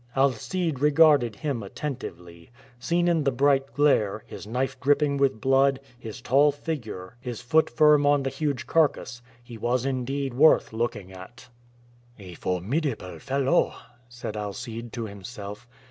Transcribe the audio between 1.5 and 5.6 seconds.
attentively. Seen in the bright glare, his knife dripping with